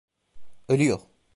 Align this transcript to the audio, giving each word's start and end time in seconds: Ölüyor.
Ölüyor. 0.69 0.99